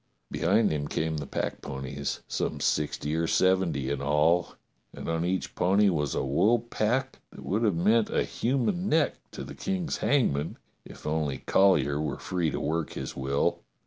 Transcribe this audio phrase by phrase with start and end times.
[0.31, 4.55] Behind him came the packponies, some sixty or seventy in all,
[4.95, 9.17] and on each pony was a wool pack that would have meant a human neck
[9.29, 13.59] to the King's hangman if only Colly er were free to work his will.